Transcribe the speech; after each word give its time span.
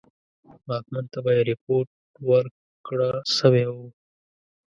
واکمن 0.67 1.05
ته 1.11 1.19
به 1.23 1.31
یې 1.37 1.41
رپوټ 1.51 1.87
ورکړه 2.29 3.09
سوی 3.37 3.65
وو. 3.73 3.87